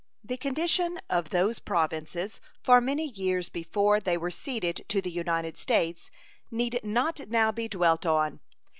The 0.23 0.35
condition 0.35 0.97
of 1.11 1.29
those 1.29 1.59
Provinces 1.59 2.41
for 2.63 2.81
many 2.81 3.05
years 3.07 3.49
before 3.49 3.99
they 3.99 4.17
were 4.17 4.31
ceded 4.31 4.83
to 4.87 4.99
the 4.99 5.11
United 5.11 5.59
States 5.59 6.09
need 6.49 6.79
not 6.83 7.19
now 7.27 7.51
be 7.51 7.67
dwelt 7.67 8.07
on. 8.07 8.39